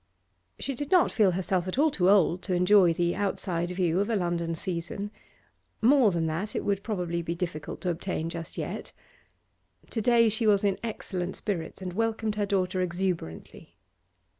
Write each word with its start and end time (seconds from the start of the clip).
She 0.57 0.73
did 0.73 0.89
not 0.89 1.11
feel 1.11 1.29
herself 1.33 1.67
at 1.67 1.77
all 1.77 1.91
too 1.91 2.09
old 2.09 2.41
to 2.41 2.55
enjoy 2.55 2.91
the 2.91 3.15
outside 3.15 3.69
view 3.69 3.99
of 3.99 4.09
a 4.09 4.15
London 4.15 4.55
season; 4.55 5.11
more 5.79 6.09
than 6.09 6.25
that 6.25 6.55
it 6.55 6.65
would 6.65 6.81
probably 6.81 7.21
be 7.21 7.35
difficult 7.35 7.81
to 7.81 7.91
obtain 7.91 8.27
just 8.27 8.57
yet. 8.57 8.93
To 9.91 10.01
day 10.01 10.27
she 10.27 10.47
was 10.47 10.63
in 10.63 10.79
excellent 10.81 11.35
spirits, 11.35 11.83
and 11.83 11.93
welcomed 11.93 12.33
her 12.33 12.47
daughter 12.47 12.81
exuberantly. 12.81 13.75